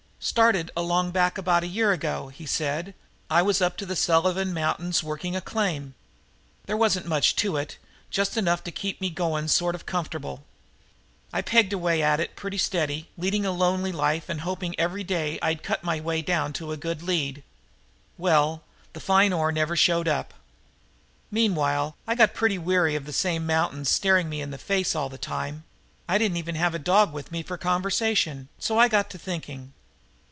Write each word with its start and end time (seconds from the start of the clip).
"Started 0.23 0.69
along 0.77 1.09
back 1.11 1.39
about 1.39 1.63
a 1.63 1.67
year 1.67 1.91
ago," 1.91 2.27
he 2.27 2.45
said. 2.45 2.93
"I 3.27 3.41
was 3.41 3.59
up 3.59 3.75
to 3.77 3.87
the 3.87 3.95
Sullivan 3.95 4.53
Mountains 4.53 5.01
working 5.01 5.35
a 5.35 5.41
claim. 5.41 5.95
There 6.67 6.77
wasn't 6.77 7.07
much 7.07 7.35
to 7.37 7.57
it, 7.57 7.79
just 8.11 8.37
enough 8.37 8.63
to 8.65 8.71
keep 8.71 9.01
me 9.01 9.09
going 9.09 9.47
sort 9.47 9.73
of 9.73 9.87
comfortable. 9.87 10.43
I 11.33 11.41
pegged 11.41 11.73
away 11.73 12.03
at 12.03 12.19
it 12.19 12.35
pretty 12.35 12.59
steady, 12.59 13.09
leading 13.17 13.47
a 13.47 13.51
lonely 13.51 13.91
life 13.91 14.29
and 14.29 14.41
hoping 14.41 14.79
every 14.79 15.03
day 15.03 15.39
that 15.39 15.43
I'd 15.43 15.63
cut 15.63 15.83
my 15.83 15.99
way 15.99 16.21
down 16.21 16.53
to 16.53 16.71
a 16.71 16.77
good 16.77 17.01
lead. 17.01 17.41
Well, 18.15 18.61
the 18.93 18.99
fine 18.99 19.33
ore 19.33 19.51
never 19.51 19.75
showed 19.75 20.07
up. 20.07 20.35
"Meantime 21.31 21.93
I 22.05 22.13
got 22.13 22.35
pretty 22.35 22.59
weary 22.59 22.93
of 22.93 23.05
them 23.05 23.13
same 23.13 23.47
mountains, 23.47 23.89
staring 23.89 24.29
me 24.29 24.39
in 24.39 24.51
the 24.51 24.59
face 24.59 24.93
all 24.95 25.09
the 25.09 25.17
time. 25.17 25.63
I 26.07 26.19
didn't 26.19 26.35
have 26.37 26.45
even 26.47 26.61
a 26.61 26.77
dog 26.77 27.11
with 27.11 27.31
me 27.31 27.41
for 27.41 27.57
conversation, 27.57 28.49
so 28.59 28.77
I 28.77 28.87
got 28.87 29.09
to 29.09 29.17
thinking. 29.17 29.73